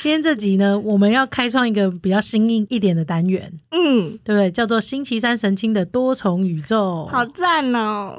[0.00, 4.50] 今天这集呢，我们要开创一个比较新颖一点的单元，嗯，对不对？
[4.50, 7.06] 叫做星期三神清的多重宇宙。
[7.12, 8.18] 好赞哦！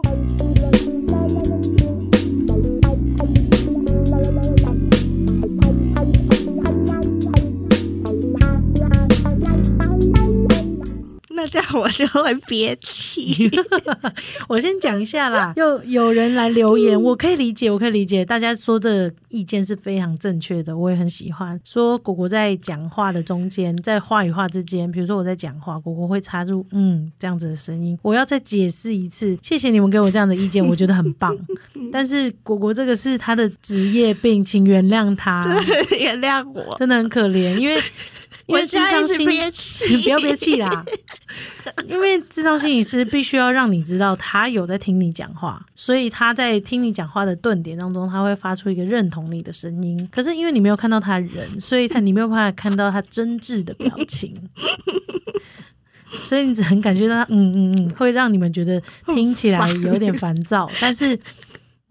[11.51, 13.51] 这样我就会憋气。
[14.47, 21.59] 我先讲一下啦， 又有人来留言，我可以理解，我可以理解，大家说这意见是非常正确的，我也很喜欢。
[21.63, 31.37] 说果果在讲话的中间，在话与话之间，比如说我在讲话，果果会插入嗯这样子的声音，我要再解释一次，谢谢你们给我这样的意见， 我觉得很棒。
[31.91, 35.43] 但是果果这个是他的职业病，请原谅他，
[35.99, 37.77] 原谅我，真的很可怜，因为
[38.47, 39.27] 因为智商心。
[39.27, 39.95] 憋气。
[39.95, 40.85] 你不要憋 气啦，
[41.87, 50.07] 因为智商心理师必须要让你知道他有在听你讲话，所以他在听你讲话的顿点当中，他会发出一个认同你的声音。
[50.11, 54.33] 可是因为你没有看到他人，所以他你没有办法看到他真挚的表情。
[56.13, 61.17] 所以你只能感觉到他，嗯嗯嗯，会让你们觉得听起来有点烦躁，但是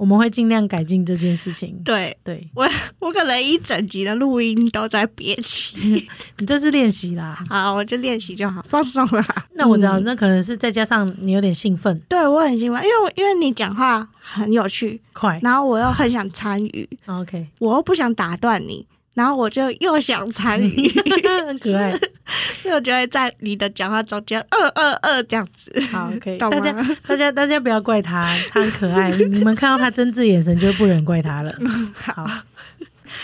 [0.00, 1.78] 我们会尽量改进这件事情。
[1.84, 2.66] 对对我，
[3.00, 6.08] 我可能一整集的录音都在憋气。
[6.40, 7.38] 你这是练习啦。
[7.50, 9.22] 好，我就练习就好，放松啦。
[9.56, 15.38] 那我知道，那可能是再加上你有点兴奋，对我很兴奋，因为我因为你讲话很有趣，快。
[15.42, 20.88] 然后我又很想参与，OK，我又不想打断你，然后我就又想参与，
[21.46, 21.90] 很 可爱。
[22.62, 25.72] 所以我就会在你的讲话中间二二二这样子。
[25.92, 26.38] 好， 可以。
[26.38, 26.72] 大家，
[27.06, 29.10] 大家，大家不要怪他，他很可爱。
[29.28, 31.52] 你们看到他真挚眼神，就不忍怪他了。
[31.94, 32.24] 好，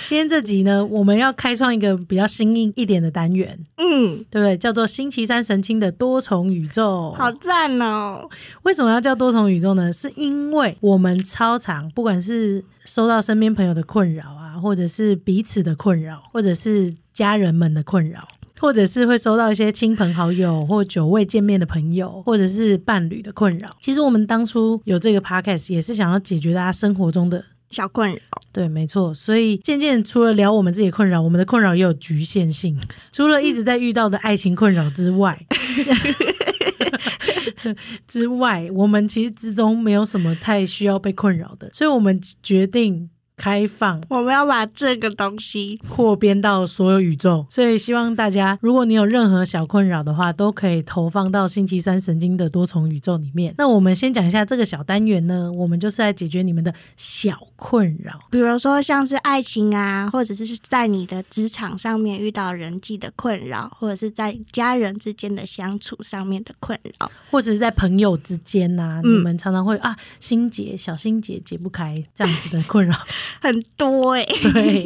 [0.06, 4.56] 今天这集呢，我们要开创一个比较新颖一点的单元，嗯，对不对？
[4.56, 7.12] 叫做星期三神清的多重宇宙。
[7.18, 8.28] 好赞哦！
[8.62, 9.92] 为什么要叫多重宇宙呢？
[9.92, 18.28] 是因为我们超常，不管是收到身边朋友的困扰啊，或者是彼此的困扰，或者是家人们的困扰。
[18.58, 23.68] 或者是会收到一些亲朋好友或久未见面的朋友，或者是伴侣的困扰。
[23.82, 28.18] 其实我们当初有这个 podcast 也是想要解决大家生活中的，小困扰，
[28.52, 29.12] 对，没错。
[29.12, 32.78] 所以渐渐除了聊我们自己的困扰，我们的困扰也有局限性。
[33.12, 35.38] 除了一直在遇到的爱情困扰之外，
[38.06, 53.54] 之外，我们其实之中没有什么太需要被困扰的，所以我们决定开放我们要把这个东西，扩编到所有宇宙，所以希望大家，如果你有任何小困扰的话，都可以投放到星期三神经的多重宇宙里面。
[53.58, 58.18] 那我们先讲一下这个小单元呢，我们就是来解决你们的小困扰。
[58.30, 67.10] 比如说像是爱情啊，或者是在你的职场上面遇到人际的困扰，或者是在家人之间的相处上面的困扰。
[67.30, 72.94] 或者是在朋友之间呐、嗯你们常常会啊心结小心结解不开这样子的困扰，
[73.40, 74.84] 很多哎、 对，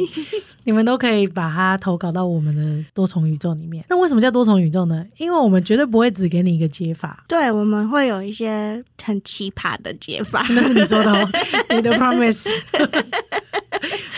[0.63, 3.83] 你们都可以把它投稿到我们的多重宇宙里面。
[3.89, 5.05] 那为什么叫多重宇宙呢？
[5.17, 10.45] 因为我们绝对不会只给你一个解法，对，我们会有一些很奇葩的解法。
[10.51, 11.29] 那是你说的哦，
[11.71, 12.47] 你的 promise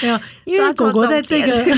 [0.02, 1.78] 没有，因为果果在重这个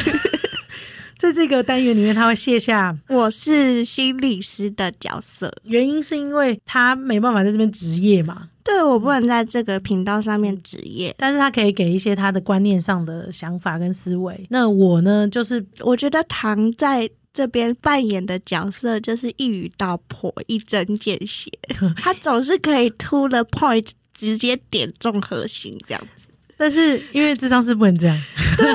[1.18, 11.14] 在这个单元里面，他会卸下，我是心理师的角色，原因是因为他没办法在这边职业嘛，对我不能在这个频道上面职业。
[11.18, 14.46] 但是他可以给一些他的观念上的想法跟思维。
[14.50, 21.52] 那我呢，就是我觉得唐在这边扮演的角色就是一语道破、一针见血，
[21.96, 26.28] 他总是可以 to the point，直接点中核心这样子。
[26.58, 28.18] 但是因为智商是不能这样，
[28.58, 28.66] 对，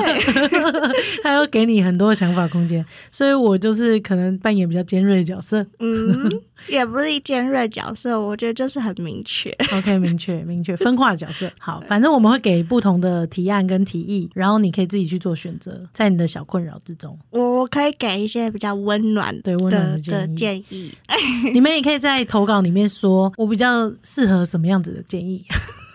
[1.23, 5.65] 他要给你很多想法空间，所以我就是可能扮演比较尖锐的角色。
[5.79, 6.31] 嗯，
[6.67, 9.49] 也不是尖锐角色，我觉得就是很明确。
[9.75, 11.51] OK，明确明确 分化的角色。
[11.57, 20.27] 好，反正我们会给不同的提案跟提议，然后你可以自己去做选择，在你的小困扰之中，我我可以给一些比较温暖对温暖的。
[20.35, 20.91] 建议。
[21.53, 25.43] 你们也可以在投稿里面说，我比较适合什么样子的建议。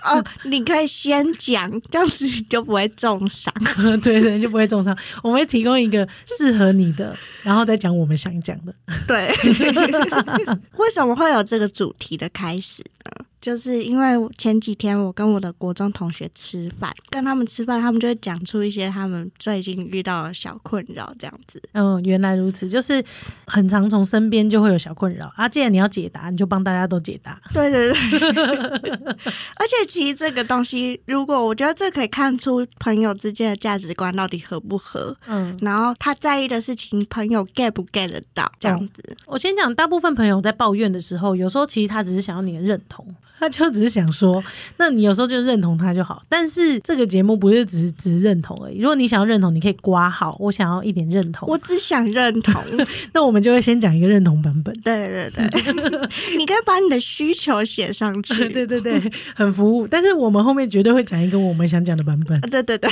[0.07, 3.53] 哦，你可以先讲，这样子你就不会重伤。
[4.03, 4.97] 对对，就不会重伤。
[5.23, 6.07] 我们会提供一个
[6.39, 8.75] 适合你的，然后再讲我们想讲的。
[9.07, 9.29] 对，
[10.79, 13.25] 为什么会有这个主题的开始呢？
[13.47, 21.63] 就是因为前几天我跟我的国中同学吃饭，跟他们吃饭，他们就会讲出一些他们最近遇到的小困扰，这样子。
[21.71, 23.01] 嗯，原来如此，就是
[23.47, 25.49] 很常从身边就会有小困扰啊。
[25.49, 27.41] 既然你要解答，你就帮大家都解答。
[27.55, 28.91] 对对对，
[29.55, 39.17] 而且其实这个东西，如果我觉得这可以看出朋友之间的价值观到底合不合，嗯，然后他在意的事情，朋友 get 不 get 得到，这样子。
[39.27, 43.07] 我先讲，大部分朋友在抱怨的时候，有时候其实他只是想要你的认同，
[43.39, 44.43] 他就只是想说，
[44.79, 46.23] 那你有时候就认同他就好。
[46.29, 48.79] 但是这个节目不是只是只认同而已。
[48.79, 51.49] 如果你想要认同，你可以刮好，我想要一点认同。
[51.49, 52.63] 我只想认同。
[53.13, 54.75] 那我们就会先讲一个认同版本。
[54.81, 55.63] 对对对，
[56.39, 58.49] 你可以把你的需求写上去。
[58.51, 59.01] 对对对，
[59.35, 59.87] 很服务。
[59.87, 62.41] 但是我们后面绝对会讲一个我们想讲的版本。
[62.43, 62.91] 对对对，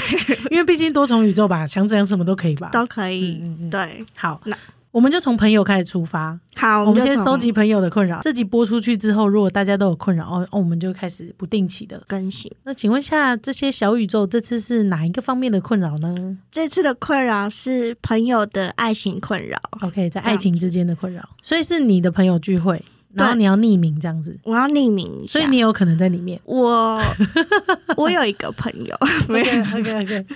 [0.50, 2.68] 因为毕竟多重宇宙吧，想讲什么都可以吧？
[2.72, 3.40] 都可以。
[3.42, 3.70] 嗯嗯。
[3.70, 4.56] 对，好，那。
[4.94, 6.38] 我们就从朋友开始出发。
[6.54, 8.20] 好，我们先收集朋友的困扰。
[8.22, 12.48] 这集播出去之后，如果大家都有困扰，哦，哦，我们就开始不定期的更新。
[12.62, 16.38] 那请问一下，这些小宇宙这次是哪一个方面的困扰呢？
[16.52, 19.58] 这次的困扰是朋友的爱情困扰。
[19.80, 22.80] OK，在爱情之间的困扰，所以是你的朋友聚会。
[23.14, 26.40] 然后你要匿名这样子，我要匿名，所以你有可能在里面。
[26.44, 27.00] 我
[27.96, 28.94] 我有一个朋友
[29.28, 30.26] ，OK OK OK。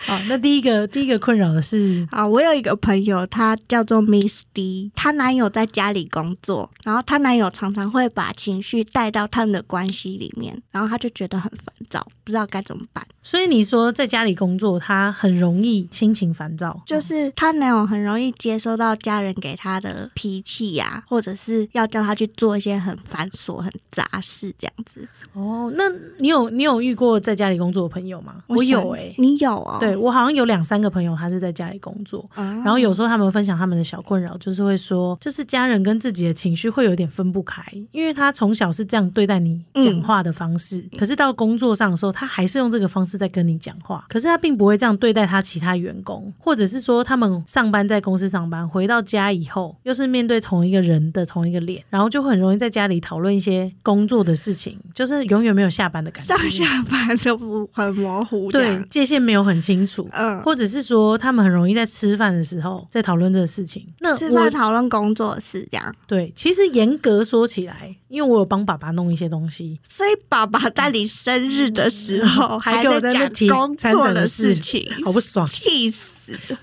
[0.00, 13.06] 好，那第一个第一个困扰的是啊，我有一个朋友，她叫做 Miss D，她男友在家里工作，然后她男友常常会把情绪带到他们的关系里面，然后她就觉得很烦躁，不知道该怎么办。
[13.22, 22.02] 所以你说在家里工作，他很容易心情烦躁，就是他男友很容易接收到家人给他的脾气呀，或者是要叫。
[22.02, 25.08] 他去做一些很繁琐、很杂事，这样子。
[25.34, 25.84] 哦，那
[26.18, 28.34] 你有你有遇过在家里工作的朋友吗？
[28.48, 29.78] 我有哎，你有啊？
[29.78, 51.82] 对我好像有两三个朋友，他是在家里工作，然后有时候他们分享他们的小困扰，就是会说，就是家人跟自己的情绪会有点分不开，因为他从小是这样对待你讲话的方式，可是到工作上的时候，他还是用这个方式在跟你讲话，可是他并不会这样对待他其他员工，或者是说他们上班在公司上班，回到家以后又是面对同一个人的同一个脸。
[51.90, 76.12] 然后就很容易在家里讨论一些工作的事情，就是永远没有下班的感觉，上下班都不很模糊，对，界限没有很清楚，嗯，或者是说他们很容易在吃饭的时候在讨论这个事情，那吃饭讨论工作事这样，对，其实严格说起来，因为我有帮爸爸弄一些东西，所以爸爸在你生日的时候还在讲工作的事情，好不爽，气死。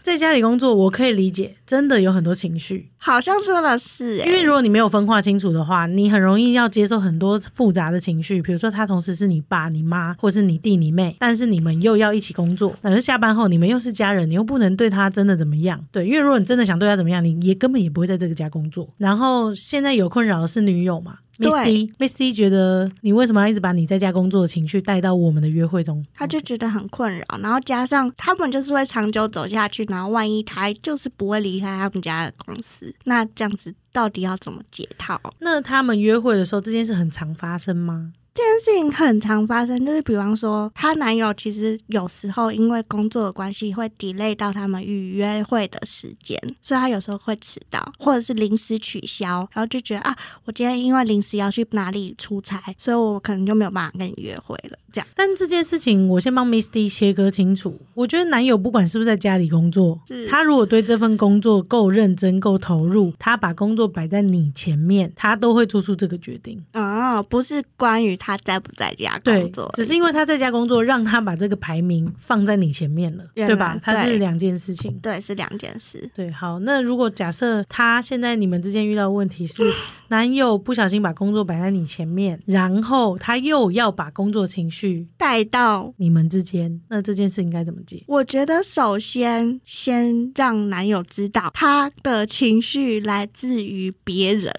[0.02, 8.42] 在家里工作，我可以理解，真的有很多情绪，好像真的是，因为如果你没有分化清楚的话，你很容易要接受很多复杂的情绪。
[8.42, 15.86] 比如说，他同时是你爸、你妈，或是你弟、你妹，但是你们又要一起工作，但是下班后你们又是家人，你又不能对他真的怎么样。
[15.92, 18.90] 对，因为如果你真的想对他怎么样，你也根本也不会在这个家工作。
[18.98, 26.04] 然后现在有困扰的是女友嘛？Miss D 觉得你为什么要一直把你在家工作的情绪带到我们的约会中？
[26.14, 35.20] 他就觉得很困扰，然后加上他们就是会长久走下去，然后万一他就是不会离开他们家的公司，那这样子到底要怎么解套？
[35.40, 38.12] 那他们约会的时候，这件事很常发生吗？
[38.40, 50.16] 这件事情很常发生，就是比方说，她男友其实有时候因为工作的关系会 delay 到他们预约会的时间，所以他有时候会迟到，或者是临时取消，然后就觉得啊，
[50.46, 54.78] 我今天因为临时要去哪里出差，所以我可能就没有办法跟你约会了。
[54.94, 57.78] 这样，但这件事情我先帮 Misty 切割清楚。
[57.94, 60.00] 我觉得男友不管是不是在家里工作，
[60.30, 66.64] 他如果对这份工作够认真、够投入，他把工作摆在你前面，他都会做出这个决定。
[67.10, 68.30] 啊，不是关于他。
[68.30, 69.72] 他在不在家工作？
[69.74, 73.76] 只是因为他在家工作，让他把这个排名放在你前面了，对吧？
[73.82, 76.08] 他是两件事情，对，是两件事。
[76.16, 79.64] 对，好，那如果假设他现在你们之间遇到的问题是
[80.10, 88.04] 男友不小心把工作摆在你前面，然后他又要把工作情绪带到你们之间，那这件事应该怎么解？
[88.06, 94.54] 我觉得首先先让男友知道他的情绪来自于别人，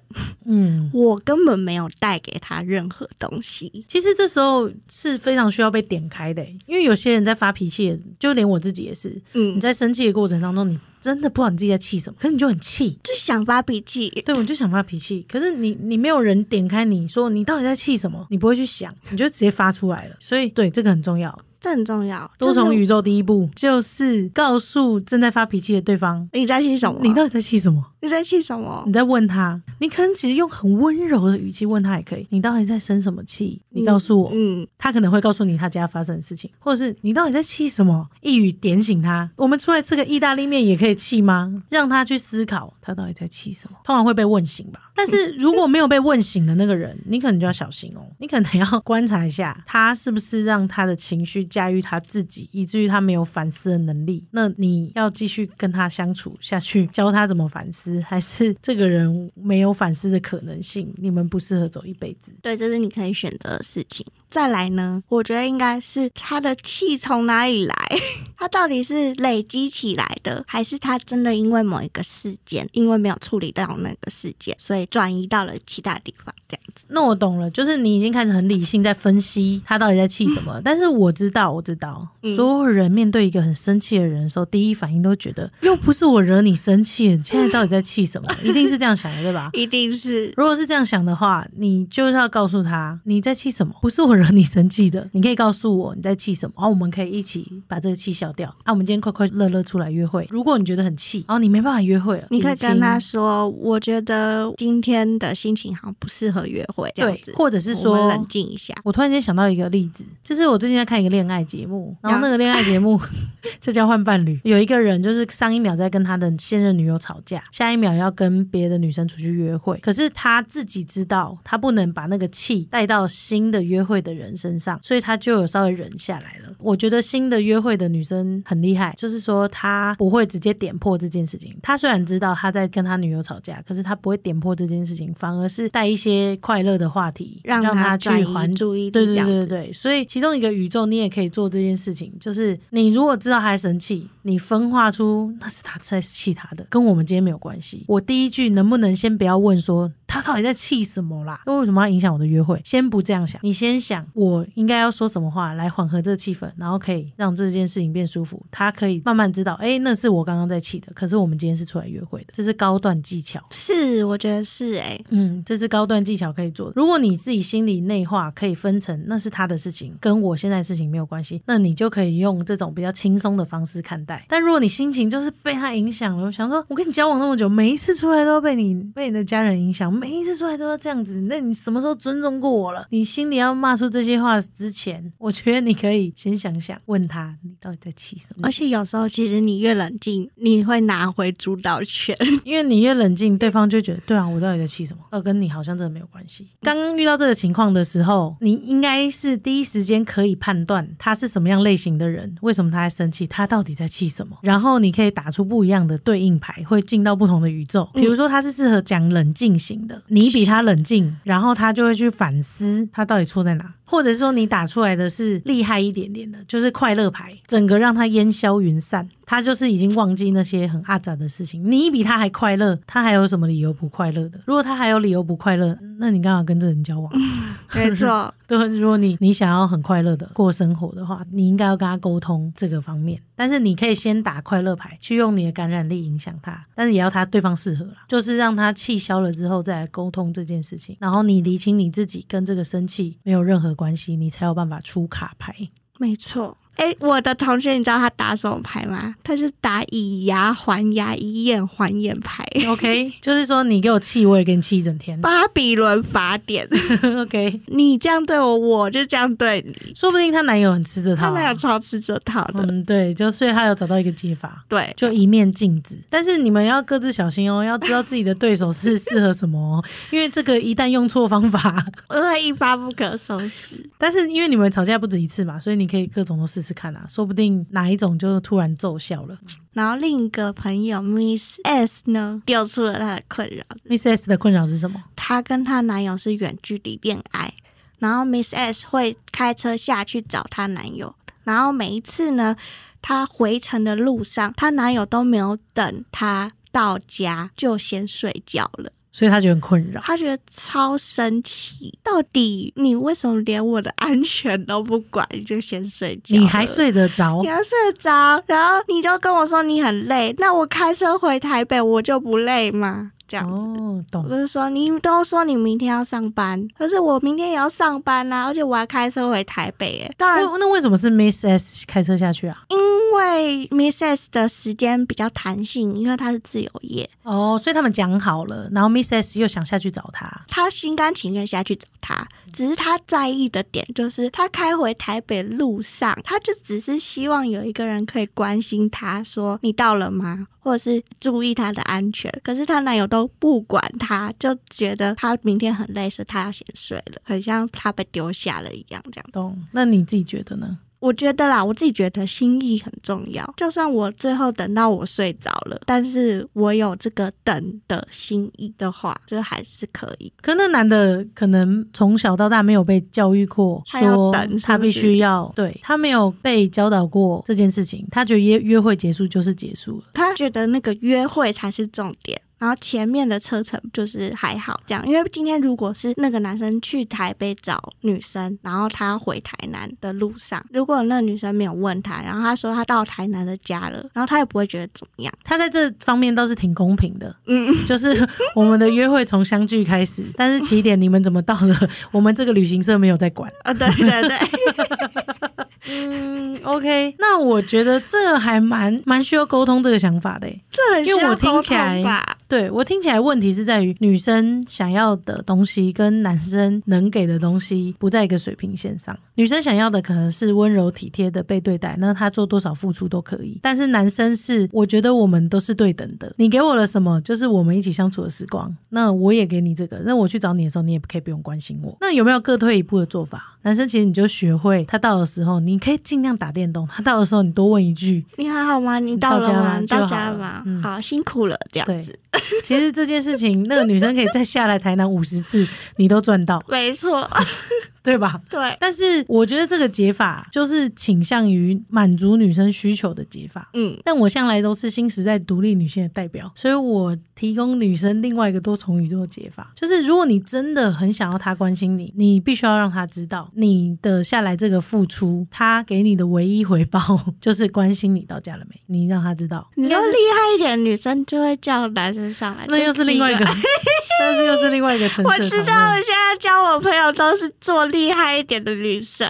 [0.46, 3.84] 嗯， 我根本没有带给他任何东西。
[3.86, 9.10] 其实这时候是非常需要被点开的，因为有些人在发脾气，就连我自己也是。
[9.34, 14.08] 嗯，你在生气的过程当中，你真的不知道你自己在气什么，可是你就很气，就想发脾气。
[14.24, 20.16] 对，我就想发脾气，可是你你没有人点开，你说你到底在气什么，你不会去想，你就直接发出来了。
[20.18, 21.38] 所以，对这个很重要。
[21.60, 22.30] 这很重要。
[22.38, 26.98] 多重宇宙第一步就是告诉正在发脾气的对方，你在气什么？
[27.02, 27.84] 你到底在气什么？
[28.00, 28.82] 你在气什么？
[28.86, 29.60] 你在问他。
[29.78, 32.26] 你可能其实用很温柔的语气问他也可以。
[32.30, 33.60] 你到底在生什么气？
[33.70, 34.30] 你告诉我。
[34.32, 38.08] 嗯，他可能会告诉你他家发生的事情，或者是你到底在气什么？
[38.22, 39.30] 一语点醒他。
[39.36, 41.62] 我们出来吃个意大利面也可以气吗？
[41.68, 43.76] 让他去思考他到底在气什么。
[43.84, 44.89] 通常会被问醒吧。
[45.00, 48.06] 但是如果没有被问醒的那个人， 你可能就要小心哦。
[48.18, 54.26] 你可能要观察一下，他是不是让他的情绪驾驭他自己，以至于他没有反思的能力。
[54.30, 60.92] 那你要继续跟他相处下去，教他怎么反思，还是这个人没有反思的可能性？
[60.98, 62.30] 你们不适合走一辈子。
[62.42, 64.04] 对，这是你可以选择的事情。
[64.30, 67.74] 再来呢，我觉得应该是他的气从哪里来？
[68.38, 76.34] 他到底是累积起来的，还是他真的因为某一个事件，因为没有处理到那个事件，所以转移到了其他地方？
[76.48, 76.84] 这样子。
[76.88, 80.60] 那我懂了，就是你已经开始很理性在分析他到底在气什么。
[80.64, 82.06] 但是我知道，我知道，
[82.36, 88.28] 所有人面对一个很生气的人的时候，第一反应都觉得又不是我惹你生气，你现在 到底在气什么？
[88.42, 89.50] 一定是这样想的，对吧？
[89.54, 90.32] 一定是。
[90.36, 95.08] 如果是这样想的话，你就是要告诉他你在气什么，不是我惹你生气的。
[95.12, 98.48] 你可以告诉我你在气什么，然后我们可以一起把这个气消掉。
[98.64, 100.26] 啊，我们今天快快乐乐出来约会。
[100.30, 108.74] 如果你觉得很气，然后你没办法约会了，你可以跟他说：“我觉得今天的心情好像不适合约会。”这样子，或者是说冷静一下。
[108.84, 113.00] 我突然间想到一个例子，就是我最近在看一个恋爱节目，然后那个恋爱节目
[113.58, 126.54] 在交换伴侣，有一个人就是上一秒在跟他的现任女友吵架，下一秒要跟别的女生出去约会，可是他自己知道他不能把那个气带到新的约会的人身上，所以他就有稍微忍下来了。
[126.58, 131.56] 我觉得新的约会的女生很厉害，就是说她不会直接点破这件事情。
[131.62, 138.90] 他虽然知道他在跟他女友吵架，可是他不会点破这件事情，反而是带一些快乐的话题，让他去还注意。
[138.90, 147.84] 对对对对对，所以其中一个宇宙，你也可以做这件事情，就是你如果知道他生气，你分化出那是他在气他的，跟我们今天没有关系。
[147.86, 149.90] 我第一句能不能先不要问说？
[150.10, 151.40] 他到底在气什么啦？
[151.46, 152.60] 那为什么要影响我的约会？
[152.64, 158.44] 先不这样想，你先想我应该要说什么话来缓和这个气氛，然后可以让这件事情变舒服。
[158.50, 163.40] 他可以慢慢知道，哎，那是我刚刚在气的，可是我们今天是出来约会的，这是高段技巧。
[163.52, 166.72] 是，我觉得是，哎，嗯，这是高段技巧可以做的。
[166.74, 174.26] 如果你自己心里内化可以分成那是他的事情，跟我现在事情没有关系，那你就可以用这种比较轻松的方式看待。
[174.28, 179.99] 但如果你心情就是被他影响了，我想说，我跟你交往那么久，每一次出来都被你被你的家人影响。
[180.00, 182.86] 每一次出来都要这样子，那你什么时候尊重过我了？
[182.88, 188.40] 你心里要骂出这些话之前，我觉得你可以先想想，问他你到底在气什么。
[188.42, 192.16] 而且有时候其实你越冷静，你会拿回主导权，
[192.46, 195.02] 因为你越冷静，对方就觉得对啊，我到底在气什么？
[195.10, 196.48] 呃，跟你好像真的没有关系。
[196.62, 204.38] 刚刚遇到这个情况的时候，你应该是第一时间可以判断他是什么样类型的人，为什么他在生气，他到底在气什么？
[204.42, 207.86] 然后你可以打出不一样的对应牌，会进到不同的宇宙。
[207.92, 210.30] 比如说他是适合讲冷静型的，你。
[210.30, 219.08] 比他冷静， 然后他就会去反思他到底错在哪，或者是说你打出来的是厉害一点点的，就是快乐牌，整个让他烟消云散。
[219.30, 221.62] 他就是已经忘记那些很阿杂的事情。
[221.70, 224.40] 你比他还快乐，他还有什么理由不快乐的？
[224.44, 227.12] 如果他还有理由不快乐，那你干嘛跟这人交往？
[227.76, 228.58] 没错， 对。
[228.76, 233.22] 如果你你想要很快乐的过生活的话，你应该要跟他沟通这个方面。
[233.36, 240.96] 但是你可以先打快乐牌，去用你的感染力影响他，但是也要他对方适合了，就是让他气消了之后再来沟通这件事情。
[240.98, 245.54] 然后你理清你自己跟这个生气没有任何关系，你才有办法出卡牌。
[246.00, 246.56] 没错。
[246.80, 249.14] 哎，我的同学，你知道他打什么牌吗？
[249.22, 252.42] 他是打以牙还牙，以眼还眼牌。
[252.68, 255.20] OK，就是说你给我气，我也给你气一整天。
[255.20, 256.66] 巴比伦法典。
[257.20, 259.92] OK，你这样对我，我就这样对你。
[259.94, 262.62] 说不定她男友很吃这套，她男友超吃这套的。
[262.62, 264.64] 嗯，对，就所以他有找到一个解法。
[264.66, 265.98] 对，就一面镜子。
[266.08, 273.76] 但是你们要各自小心哦，要知道自己的对手是 适合什么哦，因为这个一旦用错方法，会一发不可收拾。
[273.98, 276.69] 但是因为你们吵架不止一次嘛，所以你可以各种都试试。
[276.74, 279.38] 看啊，说不定哪一种就突然奏效了。
[279.72, 283.64] 然后另一个朋友 Miss S 呢，丢出了她的困扰。
[283.84, 285.02] Miss S 的困扰是什么？
[285.16, 287.52] 她跟她男友是远距离恋爱，
[287.98, 292.56] 然后 Miss S 会开车下去找她男友，然后每一次呢，
[293.00, 298.92] 她回程的路上，她男友都没有等她到家，就先睡觉了。
[299.12, 301.92] 所以他觉得很困扰，他觉得超生气。
[302.02, 306.36] 到底你为什么连我的安全都不管，你就先睡觉？
[306.36, 307.40] 你还睡得着？
[307.42, 308.42] 你还睡得着？
[308.46, 313.12] 然后你就跟我说你很累，那我开车回台北，我就不累吗？
[313.26, 314.28] 这样哦，懂。
[314.28, 320.04] 就是说，你都说你明天要上班，可是我明天也要上班呐，而且我还开车回台北。
[320.04, 322.64] 哎，当然，那为什么是 Miss S 开车下去啊？
[322.70, 322.76] 因
[323.14, 327.08] 为 Miss S 的时间比较弹性，因为他是自由业。
[327.22, 340.46] 哦，所以他们讲好了，然后 Miss S 又想下去找他，他心甘情愿下去找他，只是他在意的点就是他开回台北路上，他就只是希望有一个人可以关心他，说你到了吗？
[340.62, 349.26] 或者是注意他的安全，可是她男友都不管她，就觉得她明天很累，所以她要先睡了，很像她被丢下了一样，这样。
[349.32, 349.58] 懂？
[349.72, 350.78] 那你自己觉得呢？
[351.00, 353.54] 我觉得啦，我自己觉得心意很重要。
[353.56, 360.30] 就算我最后等到我睡着了，但是我有这个等的心意的话，就还是可以。
[360.42, 370.04] 可那男的可能从小到大没有被教育过，说等他必须要对他没有被教导过这件事情，他觉得约约会结束就是结束了。
[370.30, 372.40] 他觉得那个约会才是重点。
[372.56, 385.32] 然后前面的车程就是还好这样，因为今天如果是那个男生去台北找女生，然后他要回台南的路上，如果那个女生没有问他，然后他说他到台南的家了，然后他也不会觉得怎么样。
[385.42, 393.50] 他在这方面倒是挺公平的，嗯，就是我们的约会从相聚开始， 但是起点你们怎么到的，我们这个旅行社没有在管。
[393.62, 400.60] 啊，对对对，嗯，OK，那我觉得这个还蛮蛮需要沟通这个想法的欸。
[400.70, 402.36] 这很需因为我听起来？
[402.48, 409.16] 对我听起来问题是在于女生想要的东西跟男生能给的东西不在一个水平线上。
[409.36, 413.58] 女生想要的可能是温柔体贴的被对待，那她做多少付出都可以。
[413.62, 416.32] 但是男生是，我觉得我们都是对等的。
[416.36, 418.76] 你给我了什么，就是我们一起相处的时光。
[418.88, 421.96] 那我也给你这个，那我去找你的时候，你也可以不用关心我。
[422.00, 423.56] 那有没有各退一步的做法？
[423.62, 428.98] 男生其实你就学会，他到的时候，你可以尽量打电动；他到的时候，你多问一句， 你还好吗？
[428.98, 429.80] 你到了吗？
[429.88, 430.62] 到家了吗？
[430.66, 432.18] 嗯好，辛苦了，这样对子。
[432.64, 437.28] 其实这件事情，那个女生可以再下来台南五十次，你都赚到， 没错，
[438.02, 438.40] 对吧？
[438.48, 443.68] 对，但是我觉得这个解法就是倾向于满足女生需求的解法。
[443.74, 456.98] 嗯，但我向来都是新时代独立女性的代表，所以我提供女生另外一个多重宇宙的解法，就是如果你真的很想要她关心你，你必须要让她知道你的下来这个付出，她给你的唯一回报
[457.40, 459.68] 就是关心你到家了没，你让他知道。
[459.74, 463.44] 你说厉害一点的女生就会叫男生上来，那又是另外一个，
[464.20, 465.48] 但是又是另外一个层 我次我。
[465.48, 469.28] 知道，我现在交我朋友都是做厉害一点的女生。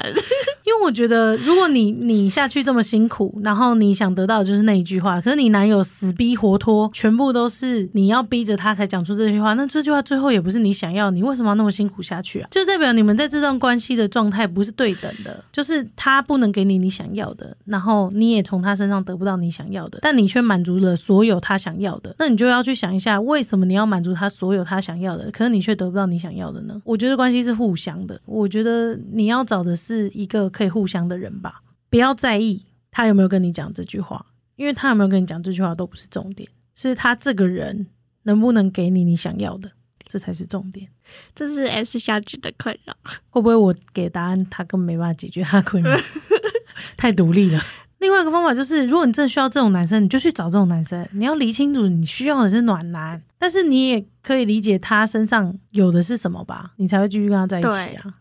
[0.70, 12.46] 因为我觉得，如果你你下去这么辛苦，然后你想得到的就是那一句话，可是你男友死逼活拖，全部都是你要逼着他才讲出这句话，那这句话最后也不是你想要，你为什么要那么辛苦下去啊？
[12.52, 26.80] 就代表你们在这段关系的状态不是对等的，就是他不能给你你想要的，然后你也从他身上得不到你想要的，但你却满足了所有他想要的，那你就要去想一下，为什么你要满足他所有他想要的，可是你却得不到你想要的呢？
[26.84, 34.26] 我觉得关系是互相的，我觉得你要找的是一个可以互相的人吧，不要在意他有没有跟你讲这句话，
[34.56, 37.86] 因为他有没有跟你讲这句话都不是重点，是他这个人
[38.24, 39.70] 能不能给你你想要的，
[40.06, 40.86] 这才是重点。
[41.34, 42.94] 这是 S 小姐的困扰。
[43.30, 45.96] 会不会我给答案，他根本没办法解决他困扰，
[46.98, 47.58] 太独立了。
[48.00, 51.08] 另外一个方法就是，如果你真的需要这种男生，你就去找这种男生。
[51.12, 58.16] 你要理清楚，你需要的是暖男，但是你也可以理解他身上有的是什么吧，你才会继续跟他在一起啊。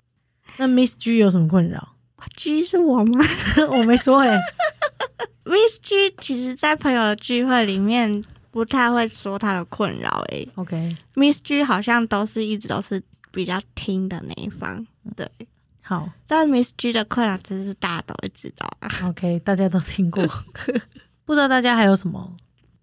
[0.56, 1.96] 那 Miss G 有什么困扰？
[2.36, 3.26] G 是我吗
[3.72, 4.38] 我没说哎、
[5.46, 10.24] ？Miss G 其实，在朋友的聚会里面不太会说她的困扰。
[10.30, 13.02] 诶 OK，Miss G 好像都是一直都是
[13.32, 15.30] 比较听的那一方，对。
[15.82, 20.24] 好但 Miss G 的困扰真是大家都会知道啊，，OK，大家都听过，
[21.26, 22.32] 不知道大家还有什么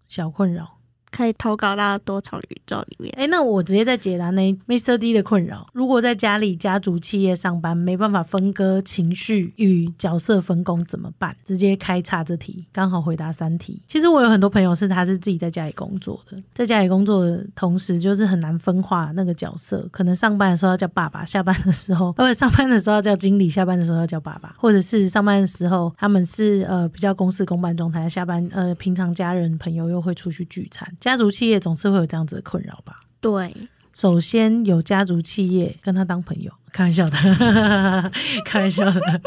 [0.08, 0.75] 小困扰？
[1.16, 3.14] 可以投稿到多重宇宙里面。
[3.16, 4.98] 哎，那我直接在解答那 Mr.
[4.98, 5.66] D 的困扰。
[5.72, 11.34] 如果在家里家族企业上班，没办法分割情绪与角色分工怎么办？
[11.42, 13.80] 直接开叉这题，刚好回答三题。
[13.86, 19.88] 其实我有很多朋友是他是自己在家里工作的，在家里工作的同时，就是很难分化那个角色。
[19.90, 30.86] 可能上班的时候要叫爸爸，下班的时候，或 者，上班的时候要叫经理，下班的时候要叫爸爸，或者是上班的时候他们是呃比较公事公办状态，下班呃平常家人朋友又会出去聚餐。
[31.06, 32.96] 家族企业总是会有这样子的困扰吧？
[33.20, 33.54] 对，
[33.92, 37.12] 首先有家族企业跟他当朋友，开玩笑的，
[38.44, 39.22] 开玩笑的。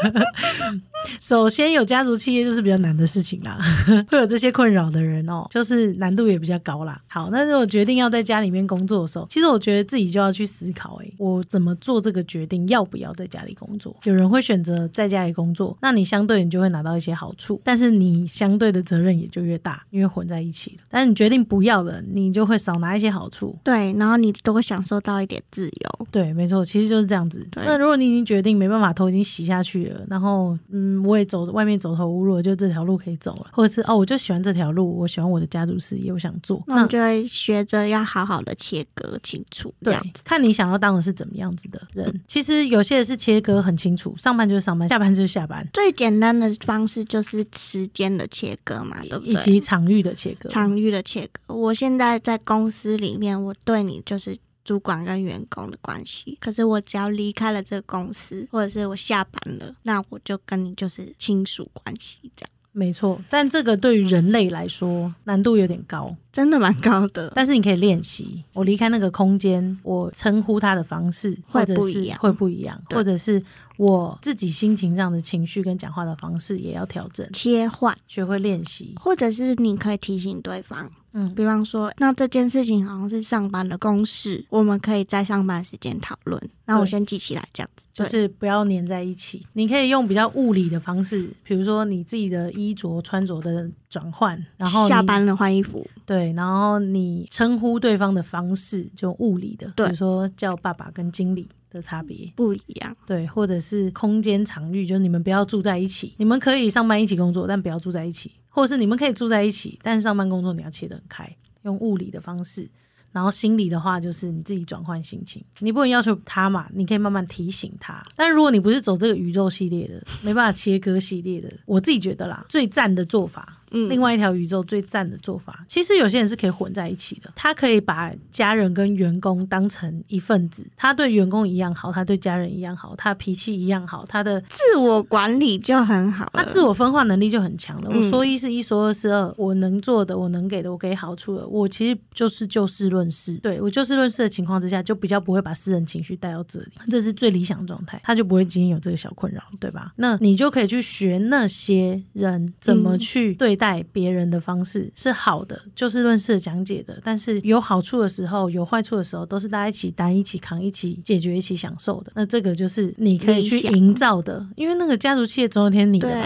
[1.20, 3.58] 首先有家族企业就是比较难的事情啦，
[4.10, 7.00] 会有这些困扰的人哦，就是难度也比较高啦。
[7.06, 13.94] 好，那如果决定要在家里面工作的时候，其实我觉得自己就要去思考、欸，我怎么做这个决定，要不要在家里工作？
[14.04, 20.84] 有人会选择在家里工作，那你相对你就会拿到一些好处，但是你相对的责任也就越大，因为混在一起了。
[20.90, 26.06] 但是你决定不要了，你就会少拿一些好处，对，然后你多享受到一点自由。
[26.10, 27.46] 对，没错，其实就是这样子。
[27.50, 36.62] 对那如果你已经决定没办法，头已经洗下去了，然后嗯，我也走外面走投无路了，就这条路可以走了，或者是哦，我就喜欢这条路，我喜欢我的家族事业，我想做。
[36.66, 42.10] 那我就会学着要好好的切割清楚，这对样，看你想要当的是怎么样子的人。
[42.28, 49.42] 其实有些人是切割很清楚，上班就是上班，下班就是下班，最简单的方式就是时间的切割嘛，对不以对？
[49.42, 50.48] 及场域的切割。
[50.48, 51.54] 场域的切割。
[51.54, 54.36] 我现在在公司里面，我对你就是
[54.70, 56.38] 主管跟员工的关系。
[56.40, 62.50] 可是我只要离开了这个公司，或者是我下班了，那我就跟你就是亲属关系这样。
[62.70, 67.32] 没错，但这个对于人类来说难度有点高，真的蛮高的。
[67.34, 68.44] 但是你可以练习。
[68.52, 73.42] 我离开那个空间，我称呼他的方式会不一样会不一样，或者是
[73.76, 78.94] 我自己心情上的情绪跟讲话的方式也要调整，切换，学会练习。
[79.00, 86.40] 或者是你可以提醒对方，嗯，比方说，那这件事情好像是上班的公事，我们可以在上班时间讨论。
[86.66, 89.44] 那我先记起来，这样子就是不要黏在一起。
[89.54, 102.32] 你可以用比较物理的方式，比如说你自己的衣着穿着的转换，然后下班了换衣服，对，然后你称呼对方的方式就物理的，比如说叫爸爸跟经理的差别。
[102.36, 102.96] 不一样。
[103.04, 112.68] 对，或者是空间场域，就是你们不要住在一起，你们可以上班一起工作，但不要住在一起，或者是你们可以住在一起，但是上班工作你要切得很开，用物理的方式。
[113.10, 118.00] 然后心理的话，就是你自己转换心情，你不能要求他嘛，你可以慢慢提醒他。
[118.14, 127.32] 但如果你不是走这个宇宙系列的，没办法切割系列的，我自己觉得啦，最赞的做法嗯，另外一条宇宙最赞的做法，其实有些人是可以混在一起的。
[127.36, 136.30] 他可以把家人跟员工当成一份子，他对员工一样好，他对家人一样好，他脾气一样好，他的自我管理就很好了。
[136.34, 137.90] 他自我分化能力就很强了。
[137.92, 143.36] 嗯我说一是一，说二是二，我能做的，我能给的，我给好处的，我其实就是就事论事。
[143.38, 149.92] 对我就事论事的情况之下，就比较不会把私人情绪带到这里，这是最理想的状态，他就不会今天有这个小困扰，对吧？
[149.96, 162.10] 那你就可以去学那些人怎么嗯去对待别人的方式、是好的，就事论事的讲解的，但是有好处的时候，有坏处的时候，都是大家一起担、一起扛、一起解决、一起享受的。
[162.14, 166.24] 那这个就是你可以去营造的，因为那个家族企业总有一天你的嘛。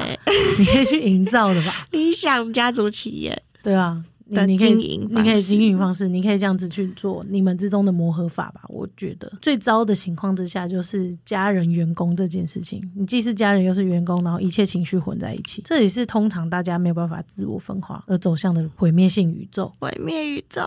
[0.56, 1.86] 你可以去营造的吧？
[1.90, 8.62] 理想家族企业对啊，你的你可以经营你可以经营方式，你可以这样子去做你们之中的磨合法吧。
[8.68, 19.70] 我觉得最糟的情况之下，就是家人、员工这件事情，你既是家人又是员工，然后一切情绪混在一起，这也是通常大家没有办法自我分化而走向的毁灭性宇宙。
[19.80, 20.62] 毁灭宇宙，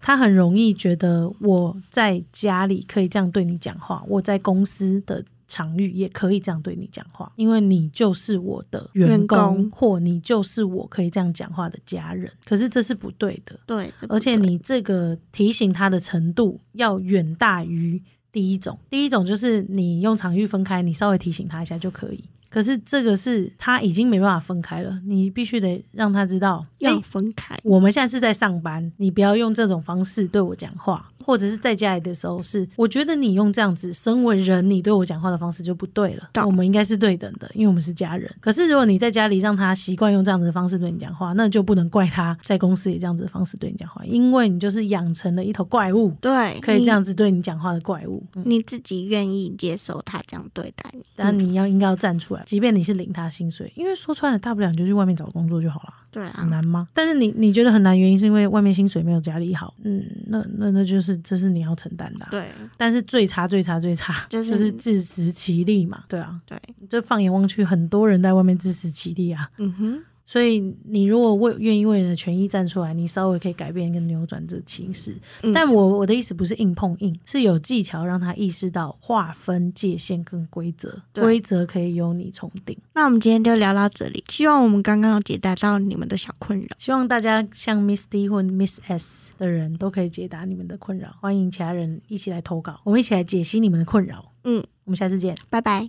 [0.00, 12.30] 他很容易觉得我在家里可以这样对你讲话，我在公司的场域也可以这样对你讲话，因为你就是我的员员工，工或你就是我可以这样讲话的家人。
[12.44, 18.78] 可是这是不对的，对，而且你这个提醒他的程度要远大于第一种。
[18.90, 22.24] 第一种就是你用场域分开，你稍微提醒他一下就可以。
[22.48, 36.28] 可是这个是他已经没办法分开了，你必须得让他知道，要分开，我们现在是在上班，你不要用这种方式对我讲话，或者是在家里的时候是，我觉得你用这样子，身为人你对我讲话的方式就不对了。
[36.32, 38.32] 但我们应该是对等的，因为我们是家人。
[38.38, 48.22] 可是如果你在家里让他习惯用这样子的方式对你讲话，那就不能怪他在公司也这样子的方式对你讲话，因为你就是养成了一头怪物，对，可以这样子对你讲话的怪物。
[48.36, 55.94] 嗯你自己愿意接受他这样对待你，但你要应该要站出来，即便你是领他薪水，因为说穿了，大不了你就去外面找工作就好了。
[56.16, 56.32] 对啊。
[56.38, 56.88] 很，难吗？
[56.94, 62.50] 但是你你觉得很难，原因是因为外面薪水没有家里好，嗯，那那那就是这是你要承担的啊、对。
[62.78, 64.50] 但是最差最差最差就是。
[64.52, 69.50] 就是自食其力嘛，对啊，对，就放眼望去，很多人在外面自食其力啊。
[69.58, 75.16] 嗯哼，所以你如果为愿意为你的权益站出来，你稍微可以改变跟扭转这情势。
[75.42, 82.76] 嗯但我我的意思不是硬碰硬，是有技巧让他意识到划分界限跟规则，规则可以由你重定。
[82.92, 86.66] 那我们今天就聊到这里，希望我们刚刚有解答到你们的小困扰。
[86.76, 94.32] 希望大家像 Miss D 或 Miss S 的人都可以解答你们的困扰，欢迎其他人一起来投稿，我们一起来解析你们的困扰。
[94.42, 95.36] 嗯，我们下次见。
[95.48, 95.88] 拜拜。